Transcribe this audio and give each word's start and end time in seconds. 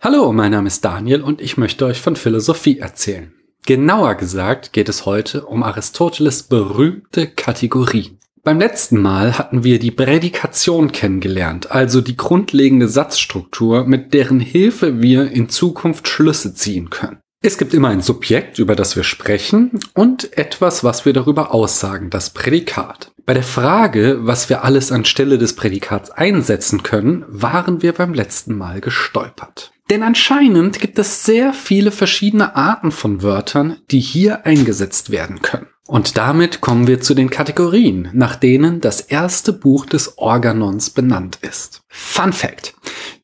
Hallo, 0.00 0.32
mein 0.32 0.52
Name 0.52 0.68
ist 0.68 0.84
Daniel 0.84 1.22
und 1.22 1.40
ich 1.40 1.56
möchte 1.56 1.84
euch 1.84 2.00
von 2.00 2.14
Philosophie 2.14 2.78
erzählen. 2.78 3.32
Genauer 3.66 4.14
gesagt 4.14 4.72
geht 4.72 4.88
es 4.88 5.06
heute 5.06 5.44
um 5.44 5.64
Aristoteles 5.64 6.44
berühmte 6.44 7.26
Kategorien. 7.26 8.16
Beim 8.44 8.60
letzten 8.60 9.02
Mal 9.02 9.36
hatten 9.36 9.64
wir 9.64 9.80
die 9.80 9.90
Prädikation 9.90 10.92
kennengelernt, 10.92 11.72
also 11.72 12.00
die 12.00 12.16
grundlegende 12.16 12.86
Satzstruktur, 12.86 13.86
mit 13.86 14.14
deren 14.14 14.38
Hilfe 14.38 15.02
wir 15.02 15.32
in 15.32 15.48
Zukunft 15.48 16.06
Schlüsse 16.06 16.54
ziehen 16.54 16.90
können. 16.90 17.18
Es 17.42 17.58
gibt 17.58 17.74
immer 17.74 17.88
ein 17.88 18.00
Subjekt, 18.00 18.60
über 18.60 18.76
das 18.76 18.94
wir 18.94 19.02
sprechen, 19.02 19.80
und 19.94 20.38
etwas, 20.38 20.84
was 20.84 21.06
wir 21.06 21.12
darüber 21.12 21.52
aussagen, 21.52 22.08
das 22.08 22.30
Prädikat. 22.30 23.10
Bei 23.26 23.34
der 23.34 23.42
Frage, 23.42 24.18
was 24.20 24.48
wir 24.48 24.62
alles 24.62 24.92
anstelle 24.92 25.38
des 25.38 25.56
Prädikats 25.56 26.12
einsetzen 26.12 26.84
können, 26.84 27.24
waren 27.28 27.82
wir 27.82 27.92
beim 27.92 28.14
letzten 28.14 28.56
Mal 28.56 28.80
gestolpert. 28.80 29.72
Denn 29.90 30.02
anscheinend 30.02 30.80
gibt 30.80 30.98
es 30.98 31.24
sehr 31.24 31.52
viele 31.54 31.90
verschiedene 31.90 32.56
Arten 32.56 32.90
von 32.90 33.22
Wörtern, 33.22 33.78
die 33.90 34.00
hier 34.00 34.44
eingesetzt 34.44 35.10
werden 35.10 35.40
können. 35.40 35.66
Und 35.86 36.18
damit 36.18 36.60
kommen 36.60 36.86
wir 36.86 37.00
zu 37.00 37.14
den 37.14 37.30
Kategorien, 37.30 38.10
nach 38.12 38.36
denen 38.36 38.82
das 38.82 39.00
erste 39.00 39.54
Buch 39.54 39.86
des 39.86 40.18
Organons 40.18 40.90
benannt 40.90 41.38
ist. 41.40 41.80
Fun 41.88 42.34
Fact. 42.34 42.74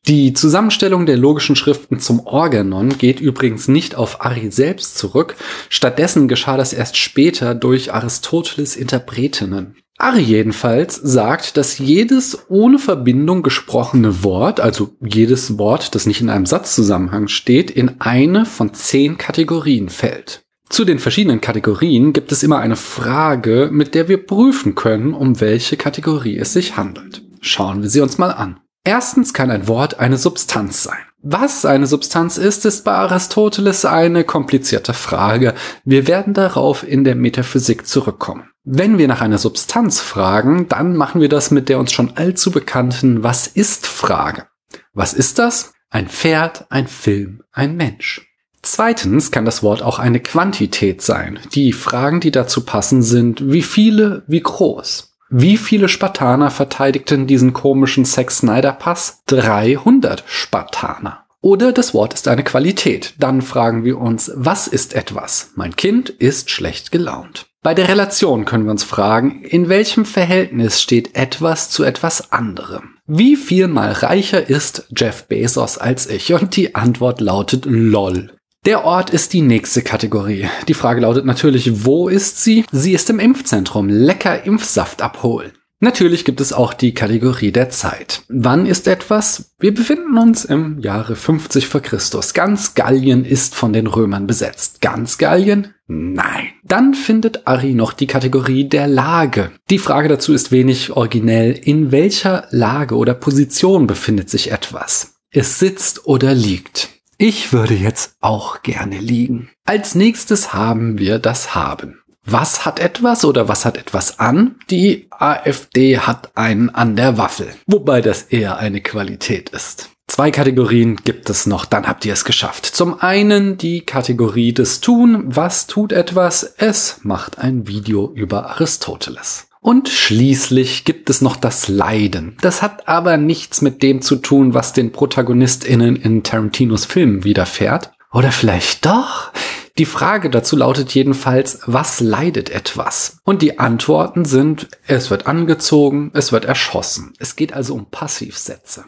Die 0.07 0.33
Zusammenstellung 0.33 1.05
der 1.05 1.17
logischen 1.17 1.55
Schriften 1.55 1.99
zum 1.99 2.25
Organon 2.25 2.89
geht 2.97 3.19
übrigens 3.19 3.67
nicht 3.67 3.93
auf 3.93 4.25
Ari 4.25 4.49
selbst 4.49 4.97
zurück, 4.97 5.35
stattdessen 5.69 6.27
geschah 6.27 6.57
das 6.57 6.73
erst 6.73 6.97
später 6.97 7.53
durch 7.53 7.93
Aristoteles 7.93 8.75
Interpretinnen. 8.75 9.75
Ari 9.97 10.21
jedenfalls 10.21 10.95
sagt, 10.95 11.55
dass 11.55 11.77
jedes 11.77 12.49
ohne 12.49 12.79
Verbindung 12.79 13.43
gesprochene 13.43 14.23
Wort, 14.23 14.59
also 14.59 14.95
jedes 15.01 15.57
Wort, 15.57 15.95
das 15.95 16.05
nicht 16.05 16.19
in 16.19 16.29
einem 16.29 16.45
Satzzusammenhang 16.45 17.29
steht, 17.29 17.71
in 17.71 18.01
eine 18.01 18.45
von 18.45 18.73
zehn 18.73 19.17
Kategorien 19.17 19.87
fällt. 19.89 20.43
Zu 20.67 20.83
den 20.83 20.99
verschiedenen 20.99 21.41
Kategorien 21.41 22.11
gibt 22.11 22.31
es 22.31 22.43
immer 22.43 22.59
eine 22.59 22.75
Frage, 22.75 23.69
mit 23.71 23.95
der 23.95 24.09
wir 24.09 24.25
prüfen 24.25 24.75
können, 24.75 25.13
um 25.13 25.39
welche 25.39 25.77
Kategorie 25.77 26.37
es 26.37 26.53
sich 26.53 26.75
handelt. 26.75 27.23
Schauen 27.39 27.81
wir 27.81 27.89
sie 27.89 28.01
uns 28.01 28.17
mal 28.17 28.31
an. 28.31 28.59
Erstens 28.83 29.33
kann 29.33 29.49
ein 29.49 29.67
Wort 29.67 29.99
eine 29.99 30.17
Substanz 30.17 30.83
sein. 30.83 30.99
Was 31.27 31.65
eine 31.65 31.87
Substanz 31.87 32.37
ist, 32.37 32.65
ist 32.65 32.83
bei 32.83 32.91
Aristoteles 32.91 33.83
eine 33.83 34.23
komplizierte 34.25 34.93
Frage. 34.93 35.55
Wir 35.83 36.07
werden 36.07 36.35
darauf 36.35 36.87
in 36.87 37.03
der 37.03 37.15
Metaphysik 37.15 37.87
zurückkommen. 37.87 38.51
Wenn 38.63 38.99
wir 38.99 39.07
nach 39.07 39.21
einer 39.21 39.39
Substanz 39.39 39.99
fragen, 39.99 40.67
dann 40.67 40.95
machen 40.95 41.21
wir 41.21 41.27
das 41.27 41.49
mit 41.49 41.67
der 41.67 41.79
uns 41.79 41.91
schon 41.91 42.15
allzu 42.15 42.51
bekannten 42.51 43.23
Was 43.23 43.47
ist 43.47 43.87
Frage. 43.87 44.45
Was 44.93 45.13
ist 45.13 45.39
das? 45.39 45.73
Ein 45.89 46.09
Pferd, 46.09 46.67
ein 46.69 46.85
Film, 46.87 47.41
ein 47.51 47.75
Mensch. 47.75 48.27
Zweitens 48.61 49.31
kann 49.31 49.45
das 49.45 49.63
Wort 49.63 49.81
auch 49.81 49.97
eine 49.97 50.19
Quantität 50.19 51.01
sein. 51.01 51.39
Die 51.55 51.73
Fragen, 51.73 52.19
die 52.19 52.31
dazu 52.31 52.63
passen, 52.63 53.01
sind 53.01 53.51
wie 53.51 53.63
viele, 53.63 54.25
wie 54.27 54.41
groß. 54.41 55.14
Wie 55.29 55.57
viele 55.57 55.89
Spartaner 55.89 56.51
verteidigten 56.51 57.25
diesen 57.25 57.53
komischen 57.53 58.05
Sex 58.05 58.39
Snyder 58.39 58.73
Pass? 58.73 59.23
300 59.25 60.23
Spartaner. 60.27 61.25
Oder 61.41 61.71
das 61.71 61.93
Wort 61.93 62.13
ist 62.13 62.27
eine 62.27 62.43
Qualität. 62.43 63.13
Dann 63.19 63.41
fragen 63.41 63.83
wir 63.83 63.99
uns, 63.99 64.31
was 64.35 64.67
ist 64.67 64.95
etwas? 64.95 65.51
Mein 65.55 65.75
Kind 65.75 66.09
ist 66.09 66.49
schlecht 66.49 66.91
gelaunt. 66.91 67.45
Bei 67.61 67.73
der 67.73 67.87
Relation 67.87 68.45
können 68.45 68.65
wir 68.65 68.71
uns 68.71 68.83
fragen, 68.83 69.41
in 69.41 69.69
welchem 69.69 70.05
Verhältnis 70.05 70.81
steht 70.81 71.15
etwas 71.15 71.71
zu 71.71 71.83
etwas 71.83 72.31
anderem? 72.31 72.97
Wie 73.07 73.35
viel 73.35 73.67
mal 73.67 73.91
reicher 73.91 74.49
ist 74.49 74.87
Jeff 74.95 75.27
Bezos 75.27 75.79
als 75.79 76.07
ich? 76.07 76.33
Und 76.33 76.55
die 76.55 76.75
Antwort 76.75 77.21
lautet 77.21 77.65
LOL. 77.65 78.34
Der 78.65 78.83
Ort 78.83 79.11
ist 79.11 79.33
die 79.33 79.41
nächste 79.41 79.83
Kategorie. 79.83 80.47
Die 80.67 80.73
Frage 80.73 81.01
lautet 81.01 81.23
natürlich, 81.23 81.85
wo 81.85 82.09
ist 82.09 82.43
sie? 82.43 82.65
Sie 82.71 82.93
ist 82.93 83.11
im 83.11 83.19
Impfzentrum. 83.19 83.89
Lecker 83.89 84.43
Impfsaft 84.43 85.03
abholen. 85.03 85.51
Natürlich 85.81 86.25
gibt 86.25 86.41
es 86.41 86.51
auch 86.51 86.73
die 86.73 86.95
Kategorie 86.95 87.51
der 87.51 87.69
Zeit. 87.69 88.23
Wann 88.27 88.65
ist 88.65 88.87
etwas? 88.87 89.53
Wir 89.59 89.71
befinden 89.71 90.17
uns 90.17 90.45
im 90.45 90.79
Jahre 90.79 91.15
50 91.15 91.67
vor 91.67 91.81
Christus. 91.81 92.33
Ganz 92.33 92.73
Gallien 92.73 93.23
ist 93.23 93.53
von 93.53 93.71
den 93.71 93.85
Römern 93.85 94.25
besetzt. 94.25 94.81
Ganz 94.81 95.19
Gallien? 95.19 95.75
Nein. 95.85 96.47
Dann 96.63 96.95
findet 96.95 97.45
Ari 97.45 97.75
noch 97.75 97.93
die 97.93 98.07
Kategorie 98.07 98.67
der 98.67 98.87
Lage. 98.87 99.51
Die 99.69 99.77
Frage 99.77 100.09
dazu 100.09 100.33
ist 100.33 100.51
wenig 100.51 100.89
originell. 100.89 101.51
In 101.51 101.91
welcher 101.91 102.47
Lage 102.49 102.95
oder 102.95 103.13
Position 103.13 103.85
befindet 103.85 104.31
sich 104.31 104.51
etwas? 104.51 105.17
Es 105.29 105.59
sitzt 105.59 106.07
oder 106.07 106.33
liegt. 106.33 106.94
Ich 107.17 107.53
würde 107.53 107.73
jetzt 107.73 108.15
auch 108.21 108.61
gerne 108.61 108.99
liegen. 108.99 109.49
Als 109.65 109.95
nächstes 109.95 110.53
haben 110.53 110.97
wir 110.97 111.19
das 111.19 111.55
Haben 111.55 112.01
was 112.25 112.65
hat 112.65 112.79
etwas 112.79 113.23
oder 113.23 113.47
was 113.47 113.65
hat 113.65 113.77
etwas 113.77 114.19
an? 114.19 114.55
Die 114.69 115.07
AfD 115.11 115.99
hat 115.99 116.35
einen 116.35 116.69
an 116.71 116.95
der 116.95 117.17
Waffel. 117.17 117.47
Wobei 117.67 118.01
das 118.01 118.23
eher 118.23 118.57
eine 118.57 118.81
Qualität 118.81 119.49
ist. 119.49 119.91
Zwei 120.07 120.31
Kategorien 120.31 120.97
gibt 120.97 121.29
es 121.29 121.45
noch, 121.45 121.65
dann 121.65 121.87
habt 121.87 122.05
ihr 122.05 122.13
es 122.13 122.25
geschafft. 122.25 122.65
Zum 122.65 122.99
einen 122.99 123.57
die 123.57 123.81
Kategorie 123.81 124.53
des 124.53 124.81
Tun. 124.81 125.23
Was 125.25 125.67
tut 125.67 125.91
etwas? 125.91 126.43
Es 126.57 126.99
macht 127.03 127.39
ein 127.39 127.67
Video 127.67 128.11
über 128.13 128.49
Aristoteles. 128.51 129.47
Und 129.65 129.89
schließlich 129.89 130.85
gibt 130.85 131.09
es 131.09 131.23
noch 131.23 131.35
das 131.35 131.67
Leiden. 131.67 132.37
Das 132.39 132.61
hat 132.61 132.87
aber 132.87 133.17
nichts 133.17 133.63
mit 133.63 133.81
dem 133.81 134.03
zu 134.03 134.17
tun, 134.17 134.53
was 134.53 134.73
den 134.73 134.91
ProtagonistInnen 134.91 135.95
in 135.95 136.21
Tarantinos 136.21 136.85
Filmen 136.85 137.23
widerfährt. 137.23 137.91
Oder 138.13 138.31
vielleicht 138.31 138.85
doch? 138.85 139.31
Die 139.79 139.85
Frage 139.85 140.29
dazu 140.29 140.55
lautet 140.55 140.93
jedenfalls, 140.93 141.61
was 141.65 141.99
leidet 141.99 142.51
etwas? 142.51 143.17
Und 143.23 143.41
die 143.41 143.57
Antworten 143.57 144.23
sind, 144.23 144.67
es 144.85 145.09
wird 145.09 145.25
angezogen, 145.25 146.11
es 146.13 146.31
wird 146.31 146.45
erschossen. 146.45 147.13
Es 147.17 147.35
geht 147.35 147.51
also 147.51 147.73
um 147.73 147.89
Passivsätze. 147.89 148.85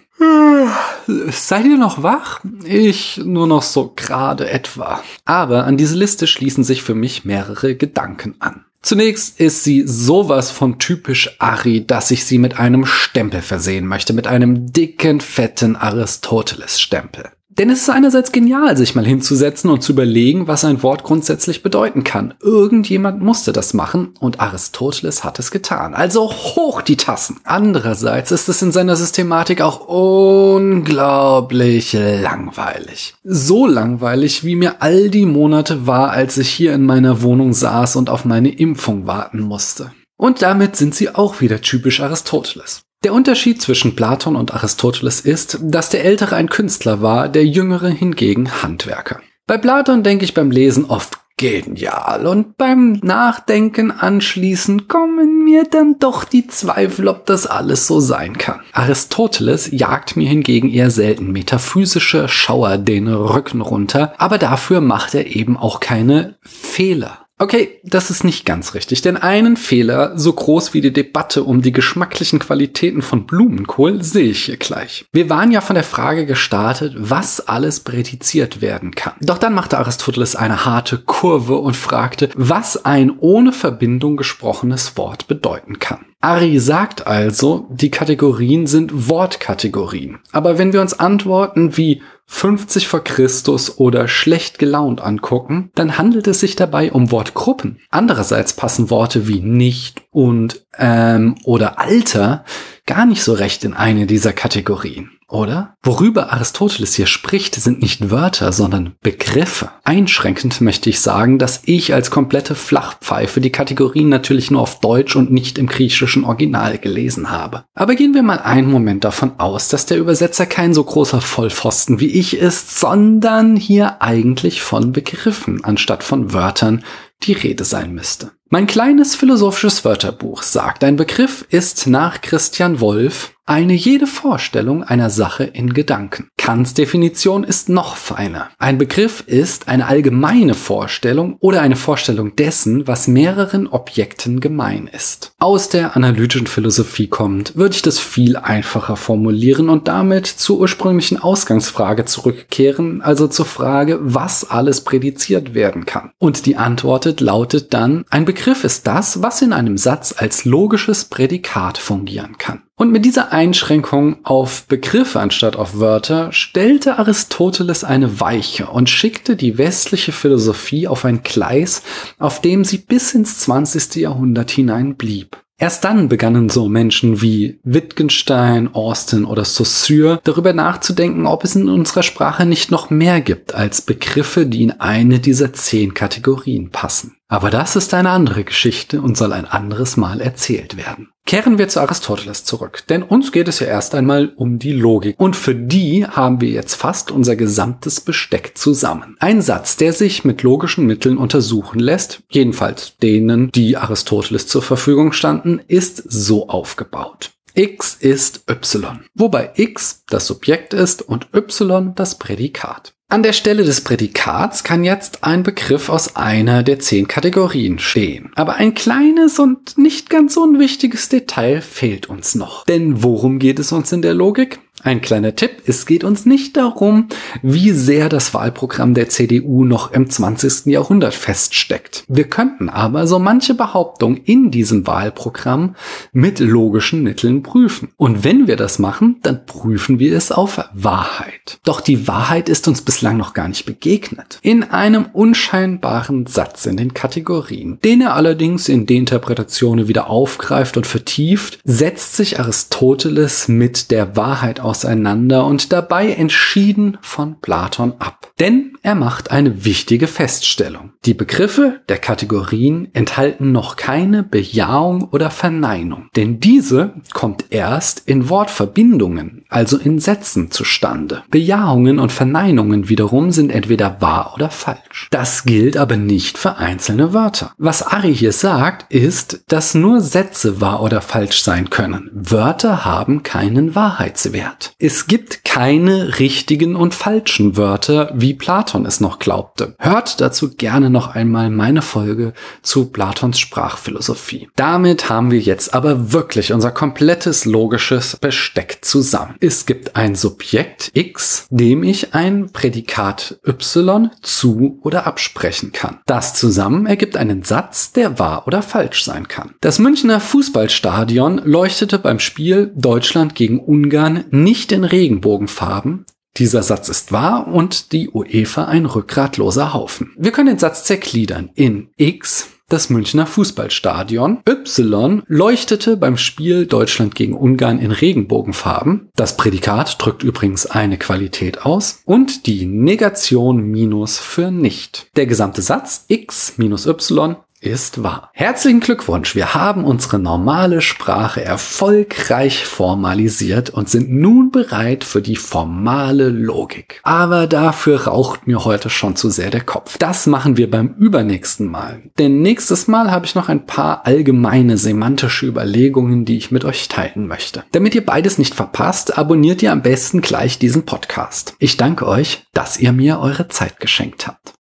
Seid 1.07 1.65
ihr 1.65 1.79
noch 1.79 2.03
wach? 2.03 2.41
Ich 2.63 3.19
nur 3.25 3.47
noch 3.47 3.63
so 3.63 3.93
gerade 3.95 4.47
etwa. 4.47 5.01
Aber 5.25 5.65
an 5.65 5.75
diese 5.75 5.95
Liste 5.95 6.27
schließen 6.27 6.63
sich 6.63 6.83
für 6.83 6.93
mich 6.93 7.25
mehrere 7.25 7.73
Gedanken 7.75 8.35
an. 8.37 8.66
Zunächst 8.87 9.41
ist 9.41 9.65
sie 9.65 9.85
sowas 9.85 10.49
von 10.49 10.79
typisch 10.79 11.35
Ari, 11.39 11.85
dass 11.85 12.09
ich 12.09 12.23
sie 12.23 12.37
mit 12.37 12.57
einem 12.57 12.85
Stempel 12.85 13.41
versehen 13.41 13.85
möchte, 13.85 14.13
mit 14.13 14.27
einem 14.27 14.71
dicken, 14.71 15.19
fetten 15.19 15.75
Aristoteles-Stempel. 15.75 17.31
Denn 17.57 17.71
es 17.71 17.81
ist 17.81 17.89
einerseits 17.89 18.31
genial, 18.31 18.77
sich 18.77 18.93
mal 18.93 19.05
hinzusetzen 19.05 19.71
und 19.71 19.81
zu 19.81 19.93
überlegen, 19.93 20.47
was 20.47 20.63
ein 20.63 20.83
Wort 20.83 21.03
grundsätzlich 21.03 21.63
bedeuten 21.63 22.03
kann. 22.03 22.35
Irgendjemand 22.39 23.23
musste 23.23 23.51
das 23.51 23.73
machen 23.73 24.09
und 24.19 24.39
Aristoteles 24.39 25.23
hat 25.23 25.39
es 25.39 25.49
getan. 25.49 25.95
Also 25.95 26.31
hoch 26.31 26.83
die 26.83 26.97
Tassen. 26.97 27.39
Andererseits 27.43 28.31
ist 28.31 28.47
es 28.47 28.61
in 28.61 28.71
seiner 28.71 28.95
Systematik 28.95 29.61
auch 29.61 29.87
unglaublich 29.87 31.93
langweilig. 31.93 33.15
So 33.23 33.65
langweilig, 33.65 34.43
wie 34.43 34.55
mir 34.55 34.83
all 34.83 35.09
die 35.09 35.25
Monate 35.25 35.87
war, 35.87 36.11
als 36.11 36.37
ich 36.37 36.49
hier 36.49 36.75
in 36.75 36.85
meiner 36.85 37.23
Wohnung 37.23 37.53
saß 37.53 37.95
und 37.95 38.11
auf 38.11 38.23
meine 38.23 38.49
Impfung 38.49 39.07
warten 39.07 39.39
musste. 39.39 39.93
Und 40.15 40.43
damit 40.43 40.75
sind 40.75 40.93
sie 40.93 41.15
auch 41.15 41.41
wieder 41.41 41.61
typisch 41.61 42.01
Aristoteles. 42.01 42.83
Der 43.03 43.13
Unterschied 43.13 43.61
zwischen 43.61 43.95
Platon 43.95 44.35
und 44.35 44.53
Aristoteles 44.53 45.21
ist, 45.21 45.59
dass 45.61 45.89
der 45.89 46.03
Ältere 46.03 46.35
ein 46.35 46.49
Künstler 46.49 47.01
war, 47.01 47.29
der 47.29 47.45
Jüngere 47.45 47.89
hingegen 47.89 48.63
Handwerker. 48.63 49.21
Bei 49.45 49.57
Platon 49.57 50.03
denke 50.03 50.25
ich 50.25 50.33
beim 50.33 50.51
Lesen 50.51 50.85
oft 50.85 51.19
genial 51.37 52.25
und 52.25 52.57
beim 52.57 52.93
Nachdenken 53.03 53.91
anschließend 53.91 54.89
kommen 54.89 55.43
mir 55.43 55.65
dann 55.65 55.99
doch 55.99 56.23
die 56.23 56.47
Zweifel, 56.47 57.07
ob 57.07 57.27
das 57.27 57.45
alles 57.45 57.85
so 57.85 57.99
sein 57.99 58.39
kann. 58.39 58.61
Aristoteles 58.73 59.69
jagt 59.71 60.17
mir 60.17 60.27
hingegen 60.27 60.69
eher 60.69 60.89
selten 60.89 61.31
metaphysische 61.31 62.27
Schauer 62.27 62.79
den 62.79 63.07
Rücken 63.07 63.61
runter, 63.61 64.13
aber 64.17 64.39
dafür 64.39 64.81
macht 64.81 65.13
er 65.13 65.27
eben 65.27 65.55
auch 65.55 65.79
keine 65.79 66.37
Fehler. 66.41 67.26
Okay, 67.39 67.79
das 67.83 68.09
ist 68.09 68.23
nicht 68.23 68.47
ganz 68.47 68.73
richtig, 68.73 69.03
denn 69.03 69.15
einen 69.15 69.57
Fehler, 69.57 70.17
so 70.17 70.33
groß 70.33 70.73
wie 70.73 70.81
die 70.81 70.91
Debatte 70.91 71.43
um 71.43 71.61
die 71.61 71.71
geschmacklichen 71.71 72.39
Qualitäten 72.39 73.03
von 73.03 73.27
Blumenkohl, 73.27 74.01
sehe 74.01 74.31
ich 74.31 74.45
hier 74.45 74.57
gleich. 74.57 75.05
Wir 75.13 75.29
waren 75.29 75.51
ja 75.51 75.61
von 75.61 75.75
der 75.75 75.83
Frage 75.83 76.25
gestartet, 76.25 76.95
was 76.97 77.47
alles 77.47 77.81
prädiziert 77.81 78.61
werden 78.61 78.95
kann. 78.95 79.13
Doch 79.21 79.37
dann 79.37 79.53
machte 79.53 79.77
Aristoteles 79.77 80.35
eine 80.35 80.65
harte 80.65 80.97
Kurve 80.97 81.57
und 81.57 81.77
fragte, 81.77 82.29
was 82.35 82.85
ein 82.85 83.13
ohne 83.19 83.53
Verbindung 83.53 84.17
gesprochenes 84.17 84.97
Wort 84.97 85.27
bedeuten 85.27 85.77
kann. 85.77 86.07
Ari 86.19 86.59
sagt 86.59 87.05
also, 87.05 87.67
die 87.69 87.91
Kategorien 87.91 88.65
sind 88.65 89.09
Wortkategorien. 89.09 90.17
Aber 90.31 90.57
wenn 90.57 90.73
wir 90.73 90.81
uns 90.81 90.99
Antworten 90.99 91.77
wie 91.77 92.01
50 92.27 92.87
vor 92.87 93.03
Christus 93.03 93.79
oder 93.79 94.07
schlecht 94.07 94.59
gelaunt 94.59 95.01
angucken, 95.01 95.71
dann 95.75 95.97
handelt 95.97 96.27
es 96.27 96.41
sich 96.41 96.55
dabei 96.55 96.91
um 96.91 97.11
Wortgruppen. 97.11 97.79
Andererseits 97.89 98.53
passen 98.53 98.89
Worte 98.89 99.27
wie 99.27 99.39
nicht 99.39 100.03
und 100.11 100.65
ähm, 100.77 101.35
oder 101.45 101.79
Alter 101.79 102.43
gar 102.85 103.05
nicht 103.05 103.23
so 103.23 103.33
recht 103.33 103.63
in 103.63 103.73
eine 103.73 104.05
dieser 104.05 104.33
Kategorien. 104.33 105.16
Oder? 105.29 105.75
Worüber 105.83 106.31
Aristoteles 106.31 106.95
hier 106.95 107.07
spricht, 107.07 107.55
sind 107.55 107.81
nicht 107.81 108.09
Wörter, 108.11 108.51
sondern 108.53 108.95
Begriffe. 109.01 109.71
Einschränkend 109.83 110.61
möchte 110.61 110.89
ich 110.89 111.01
sagen, 111.01 111.37
dass 111.37 111.61
ich 111.65 111.93
als 111.93 112.11
komplette 112.11 112.55
Flachpfeife 112.55 113.41
die 113.41 113.51
Kategorien 113.51 114.09
natürlich 114.09 114.51
nur 114.51 114.61
auf 114.61 114.79
Deutsch 114.79 115.15
und 115.15 115.31
nicht 115.31 115.57
im 115.57 115.67
griechischen 115.67 116.23
Original 116.23 116.77
gelesen 116.77 117.29
habe. 117.29 117.65
Aber 117.73 117.95
gehen 117.95 118.13
wir 118.13 118.23
mal 118.23 118.39
einen 118.39 118.71
Moment 118.71 119.03
davon 119.03 119.33
aus, 119.37 119.67
dass 119.67 119.85
der 119.85 119.97
Übersetzer 119.97 120.45
kein 120.45 120.73
so 120.73 120.83
großer 120.83 121.21
Vollpfosten 121.21 121.99
wie 121.99 122.11
ich 122.11 122.37
ist, 122.37 122.79
sondern 122.79 123.55
hier 123.55 124.01
eigentlich 124.01 124.61
von 124.61 124.91
Begriffen 124.93 125.63
anstatt 125.63 126.03
von 126.03 126.33
Wörtern 126.33 126.83
die 127.23 127.33
Rede 127.33 127.63
sein 127.63 127.93
müsste. 127.93 128.31
Mein 128.49 128.67
kleines 128.67 129.15
philosophisches 129.15 129.83
Wörterbuch 129.83 130.41
sagt, 130.43 130.83
ein 130.83 130.95
Begriff 130.95 131.45
ist 131.49 131.87
nach 131.87 132.21
Christian 132.21 132.79
Wolff 132.79 133.33
eine 133.47 133.73
jede 133.73 134.07
Vorstellung 134.07 134.83
einer 134.83 135.09
Sache 135.09 135.45
in 135.45 135.73
Gedanken. 135.73 136.29
Kants 136.37 136.73
Definition 136.73 137.43
ist 137.43 137.69
noch 137.69 137.95
feiner. 137.95 138.49
Ein 138.57 138.77
Begriff 138.77 139.23
ist 139.25 139.69
eine 139.69 139.87
allgemeine 139.87 140.53
Vorstellung 140.53 141.37
oder 141.39 141.61
eine 141.61 141.77
Vorstellung 141.77 142.35
dessen, 142.35 142.87
was 142.87 143.07
mehreren 143.07 143.67
Objekten 143.67 144.41
gemein 144.41 144.87
ist. 144.87 145.31
Aus 145.39 145.69
der 145.69 145.95
analytischen 145.95 146.47
Philosophie 146.47 147.07
kommt, 147.07 147.55
würde 147.55 147.75
ich 147.75 147.81
das 147.81 147.99
viel 147.99 148.35
einfacher 148.35 148.97
formulieren 148.97 149.69
und 149.69 149.87
damit 149.87 150.27
zur 150.27 150.59
ursprünglichen 150.59 151.17
Ausgangsfrage 151.17 152.05
zurückkehren, 152.05 153.01
also 153.01 153.27
zur 153.27 153.45
Frage, 153.45 153.99
was 154.01 154.49
alles 154.49 154.81
prädiziert 154.81 155.53
werden 155.53 155.85
kann. 155.85 156.11
Und 156.17 156.45
die 156.45 156.57
Antwort 156.57 157.21
lautet 157.21 157.73
dann, 157.73 158.03
ein 158.09 158.25
Begriff 158.25 158.65
ist 158.65 158.87
das, 158.87 159.21
was 159.21 159.41
in 159.41 159.53
einem 159.53 159.77
Satz 159.77 160.13
als 160.17 160.43
logisches 160.43 161.05
Prädikat 161.05 161.77
fungieren 161.77 162.37
kann. 162.37 162.61
Und 162.79 162.91
mit 162.91 163.05
dieser 163.05 163.33
Einschränkung 163.33 164.17
auf 164.23 164.67
Begriffe 164.67 165.19
anstatt 165.19 165.55
auf 165.55 165.79
Wörter 165.79 166.31
stellte 166.31 166.99
Aristoteles 166.99 167.83
eine 167.83 168.19
Weiche 168.19 168.67
und 168.67 168.87
schickte 168.87 169.35
die 169.35 169.57
westliche 169.57 170.11
Philosophie 170.11 170.87
auf 170.87 171.03
ein 171.03 171.23
Gleis, 171.23 171.81
auf 172.19 172.39
dem 172.39 172.63
sie 172.63 172.77
bis 172.77 173.15
ins 173.15 173.39
20. 173.39 173.95
Jahrhundert 173.95 174.51
hinein 174.51 174.95
blieb. 174.95 175.37
Erst 175.59 175.85
dann 175.85 176.07
begannen 176.07 176.49
so 176.49 176.69
Menschen 176.69 177.19
wie 177.19 177.59
Wittgenstein, 177.63 178.75
Austin 178.75 179.25
oder 179.25 179.43
Saussure 179.43 180.19
darüber 180.23 180.53
nachzudenken, 180.53 181.25
ob 181.25 181.43
es 181.43 181.55
in 181.55 181.67
unserer 181.67 182.03
Sprache 182.03 182.45
nicht 182.45 182.69
noch 182.69 182.91
mehr 182.91 183.21
gibt 183.21 183.55
als 183.55 183.81
Begriffe, 183.81 184.45
die 184.45 184.61
in 184.61 184.79
eine 184.79 185.19
dieser 185.19 185.53
zehn 185.53 185.95
Kategorien 185.95 186.69
passen. 186.69 187.15
Aber 187.27 187.49
das 187.49 187.75
ist 187.75 187.95
eine 187.95 188.11
andere 188.11 188.43
Geschichte 188.43 189.01
und 189.01 189.17
soll 189.17 189.33
ein 189.33 189.45
anderes 189.45 189.97
Mal 189.97 190.21
erzählt 190.21 190.77
werden. 190.77 191.09
Kehren 191.27 191.57
wir 191.57 191.67
zu 191.67 191.81
Aristoteles 191.81 192.45
zurück, 192.45 192.83
denn 192.87 193.03
uns 193.03 193.33
geht 193.33 193.49
es 193.49 193.59
ja 193.59 193.67
erst 193.67 193.93
einmal 193.93 194.31
um 194.37 194.59
die 194.59 194.71
Logik. 194.71 195.19
Und 195.19 195.35
für 195.35 195.53
die 195.53 196.07
haben 196.07 196.39
wir 196.39 196.47
jetzt 196.47 196.75
fast 196.75 197.11
unser 197.11 197.35
gesamtes 197.35 197.99
Besteck 197.99 198.57
zusammen. 198.57 199.17
Ein 199.19 199.41
Satz, 199.41 199.75
der 199.75 199.91
sich 199.91 200.23
mit 200.23 200.41
logischen 200.43 200.85
Mitteln 200.85 201.17
untersuchen 201.17 201.79
lässt, 201.79 202.23
jedenfalls 202.29 202.95
denen, 203.03 203.51
die 203.51 203.75
Aristoteles 203.75 204.47
zur 204.47 204.61
Verfügung 204.61 205.11
standen, 205.11 205.59
ist 205.67 206.01
so 206.07 206.47
aufgebaut. 206.47 207.31
X 207.53 207.95
ist 207.99 208.49
Y, 208.49 209.01
wobei 209.13 209.51
X 209.55 210.05
das 210.07 210.27
Subjekt 210.27 210.73
ist 210.73 211.01
und 211.01 211.27
Y 211.33 211.93
das 211.93 212.17
Prädikat. 212.17 212.93
An 213.09 213.23
der 213.23 213.31
Stelle 213.31 213.63
des 213.63 213.79
Prädikats 213.79 214.65
kann 214.65 214.83
jetzt 214.83 215.23
ein 215.23 215.41
Begriff 215.41 215.87
aus 215.87 216.17
einer 216.17 216.61
der 216.61 216.79
zehn 216.79 217.07
Kategorien 217.07 217.79
stehen. 217.79 218.33
Aber 218.35 218.55
ein 218.55 218.73
kleines 218.73 219.39
und 219.39 219.77
nicht 219.77 220.09
ganz 220.09 220.35
unwichtiges 220.35 221.07
Detail 221.07 221.61
fehlt 221.61 222.09
uns 222.09 222.35
noch. 222.35 222.65
Denn 222.65 223.03
worum 223.03 223.39
geht 223.39 223.59
es 223.59 223.71
uns 223.71 223.93
in 223.93 224.01
der 224.01 224.13
Logik? 224.13 224.59
Ein 224.87 225.01
kleiner 225.01 225.35
Tipp, 225.35 225.63
es 225.65 225.85
geht 225.85 226.05
uns 226.05 226.25
nicht 226.25 226.55
darum, 226.55 227.09
wie 227.41 227.71
sehr 227.71 228.07
das 228.07 228.33
Wahlprogramm 228.33 228.93
der 228.93 229.09
CDU 229.09 229.65
noch 229.65 229.91
im 229.91 230.09
20. 230.09 230.67
Jahrhundert 230.67 231.13
feststeckt. 231.13 232.05
Wir 232.07 232.23
könnten 232.23 232.69
aber 232.69 233.05
so 233.05 233.19
manche 233.19 233.53
Behauptung 233.53 234.15
in 234.15 234.49
diesem 234.49 234.87
Wahlprogramm 234.87 235.75
mit 236.13 236.39
logischen 236.39 237.03
Mitteln 237.03 237.43
prüfen. 237.43 237.89
Und 237.97 238.23
wenn 238.23 238.47
wir 238.47 238.55
das 238.55 238.79
machen, 238.79 239.17
dann 239.23 239.45
prüfen 239.45 239.99
wir 239.99 240.15
es 240.15 240.31
auf 240.31 240.63
Wahrheit. 240.71 241.59
Doch 241.65 241.81
die 241.81 242.07
Wahrheit 242.07 242.47
ist 242.47 242.65
uns 242.69 242.81
bislang 242.81 243.17
noch 243.17 243.33
gar 243.33 243.49
nicht 243.49 243.65
begegnet. 243.65 244.39
In 244.41 244.63
einem 244.63 245.07
unscheinbaren 245.11 246.27
Satz 246.27 246.65
in 246.65 246.77
den 246.77 246.93
Kategorien, 246.93 247.77
den 247.83 247.99
er 247.99 248.15
allerdings 248.15 248.69
in 248.69 248.85
Deinterpretationen 248.85 249.89
wieder 249.89 250.09
aufgreift 250.09 250.77
und 250.77 250.87
vertieft, 250.87 251.59
setzt 251.65 252.15
sich 252.15 252.39
Aristoteles 252.39 253.49
mit 253.49 253.91
der 253.91 254.15
Wahrheit 254.15 254.61
auseinander 254.77 255.45
und 255.45 255.73
dabei 255.73 256.11
entschieden 256.11 256.97
von 257.01 257.39
Platon 257.41 257.93
ab. 257.99 258.31
Denn 258.39 258.77
er 258.83 258.93
macht 258.93 259.31
eine 259.31 259.65
wichtige 259.65 260.05
Feststellung. 260.05 260.91
Die 261.05 261.15
Begriffe 261.15 261.81
der 261.89 261.97
Kategorien 261.97 262.89
enthalten 262.93 263.51
noch 263.51 263.75
keine 263.75 264.21
Bejahung 264.21 265.09
oder 265.11 265.31
Verneinung, 265.31 266.09
denn 266.15 266.39
diese 266.39 266.93
kommt 267.13 267.45
erst 267.49 268.03
in 268.05 268.29
Wortverbindungen, 268.29 269.45
also 269.49 269.77
in 269.77 269.99
Sätzen 269.99 270.51
zustande. 270.51 271.23
Bejahungen 271.31 271.97
und 271.97 272.11
Verneinungen 272.11 272.87
wiederum 272.87 273.31
sind 273.31 273.51
entweder 273.51 273.99
wahr 273.99 274.33
oder 274.35 274.51
falsch. 274.51 275.07
Das 275.09 275.43
gilt 275.43 275.75
aber 275.75 275.97
nicht 275.97 276.37
für 276.37 276.57
einzelne 276.57 277.13
Wörter. 277.13 277.53
Was 277.57 277.81
Ari 277.81 278.15
hier 278.15 278.31
sagt, 278.31 278.91
ist, 278.93 279.43
dass 279.47 279.73
nur 279.73 280.01
Sätze 280.01 280.61
wahr 280.61 280.83
oder 280.83 281.01
falsch 281.01 281.41
sein 281.41 281.69
können. 281.69 282.11
Wörter 282.13 282.85
haben 282.85 283.23
keinen 283.23 283.73
Wahrheitswert. 283.73 284.66
Es 284.79 285.07
gibt 285.07 285.43
keine 285.43 286.19
richtigen 286.19 286.75
und 286.75 286.93
falschen 286.93 287.57
Wörter, 287.57 288.11
wie 288.13 288.35
Platon 288.35 288.85
es 288.85 288.99
noch 288.99 289.17
glaubte. 289.17 289.75
Hört 289.79 290.21
dazu 290.21 290.55
gerne 290.55 290.89
noch 290.89 291.15
einmal 291.15 291.49
meine 291.49 291.81
Folge 291.81 292.33
zu 292.61 292.91
Platons 292.91 293.39
Sprachphilosophie. 293.39 294.49
Damit 294.55 295.09
haben 295.09 295.31
wir 295.31 295.39
jetzt 295.39 295.73
aber 295.73 296.13
wirklich 296.13 296.53
unser 296.53 296.71
komplettes 296.71 297.45
logisches 297.45 298.17
Besteck 298.17 298.79
zusammen. 298.81 299.35
Es 299.39 299.65
gibt 299.65 299.95
ein 299.95 300.13
Subjekt 300.13 300.91
X, 300.93 301.47
dem 301.49 301.83
ich 301.83 302.13
ein 302.13 302.51
Prädikat 302.51 303.39
Y 303.47 304.11
zu 304.21 304.79
oder 304.83 305.07
absprechen 305.07 305.71
kann. 305.71 305.99
Das 306.05 306.35
zusammen 306.35 306.85
ergibt 306.85 307.17
einen 307.17 307.43
Satz, 307.43 307.93
der 307.93 308.19
wahr 308.19 308.45
oder 308.45 308.61
falsch 308.61 309.03
sein 309.03 309.27
kann. 309.27 309.55
Das 309.61 309.79
Münchner 309.79 310.19
Fußballstadion 310.19 311.41
leuchtete 311.43 311.97
beim 311.99 312.19
Spiel 312.19 312.71
Deutschland 312.75 313.33
gegen 313.33 313.59
Ungarn 313.59 314.25
nicht 314.47 314.71
in 314.71 314.85
Regenbogenfarben. 314.85 316.05
Dieser 316.37 316.63
Satz 316.63 316.87
ist 316.87 317.11
wahr 317.11 317.47
und 317.47 317.91
die 317.91 318.09
UEFA 318.09 318.63
ein 318.63 318.85
rückgratloser 318.85 319.73
Haufen. 319.73 320.13
Wir 320.17 320.31
können 320.31 320.47
den 320.47 320.57
Satz 320.57 320.85
zergliedern 320.85 321.49
in 321.55 321.89
X, 321.97 322.47
das 322.69 322.89
Münchner 322.89 323.25
Fußballstadion. 323.25 324.39
Y 324.47 325.23
leuchtete 325.27 325.97
beim 325.97 326.15
Spiel 326.15 326.65
Deutschland 326.65 327.13
gegen 327.15 327.33
Ungarn 327.33 327.79
in 327.79 327.91
Regenbogenfarben. 327.91 329.09
Das 329.17 329.35
Prädikat 329.35 329.97
drückt 329.99 330.23
übrigens 330.23 330.65
eine 330.65 330.97
Qualität 330.97 331.65
aus. 331.65 332.01
Und 332.05 332.45
die 332.45 332.65
Negation 332.65 333.63
minus 333.63 334.17
für 334.17 334.49
nicht. 334.49 335.07
Der 335.17 335.25
gesamte 335.25 335.61
Satz 335.61 336.05
X 336.07 336.53
minus 336.55 336.85
Y 336.85 337.35
ist 337.59 338.03
wahr. 338.03 338.29
Herzlichen 338.33 338.79
Glückwunsch, 338.79 339.33
wir 339.35 339.55
haben 339.55 339.83
unsere 339.83 340.19
normale 340.19 340.81
Sprache 340.81 341.43
erfolgreich 341.43 342.65
formalisiert 342.65 343.71
und 343.71 343.89
sind 343.89 344.11
nun 344.11 344.51
bereit 344.51 345.03
für 345.03 345.21
die 345.21 345.35
formale 345.35 346.29
Logik. 346.29 346.99
Aber 347.03 347.47
dafür 347.47 348.05
raucht 348.07 348.45
mir 348.45 348.63
heute 348.63 348.89
schon 348.89 349.15
zu 349.15 349.29
sehr 349.29 349.49
der 349.49 349.61
Kopf. 349.61 349.97
Das 349.97 350.27
machen 350.27 350.57
wir 350.57 350.69
beim 350.69 350.93
übernächsten 350.99 351.67
Mal. 351.67 352.03
Denn 352.19 352.41
nächstes 352.41 352.87
Mal 352.87 353.09
habe 353.09 353.25
ich 353.25 353.33
noch 353.33 353.49
ein 353.49 353.65
paar 353.65 354.05
allgemeine 354.05 354.77
semantische 354.77 355.47
Überlegungen, 355.47 356.25
die 356.25 356.37
ich 356.37 356.51
mit 356.51 356.63
euch 356.63 356.87
teilen 356.87 357.27
möchte. 357.27 357.63
Damit 357.71 357.95
ihr 357.95 358.05
beides 358.05 358.37
nicht 358.37 358.53
verpasst, 358.53 359.17
abonniert 359.17 359.63
ihr 359.63 359.71
am 359.71 359.81
besten 359.81 360.21
gleich 360.21 360.59
diesen 360.59 360.85
Podcast. 360.85 361.55
Ich 361.59 361.75
danke 361.75 362.07
euch, 362.07 362.45
dass 362.53 362.77
ihr 362.79 362.91
mir 362.91 363.19
eure 363.19 363.47
Zeit 363.47 363.79
geschenkt 363.79 364.27
habt. 364.27 364.53